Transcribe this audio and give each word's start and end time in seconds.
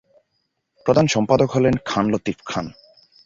প্রধান 0.85 1.05
সম্পাদক 1.07 1.49
হলেন 1.51 1.75
খান 1.85 2.05
লতিফ 2.13 2.37
খান। 2.45 2.65